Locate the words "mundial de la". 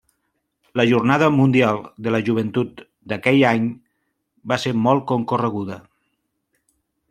1.35-2.21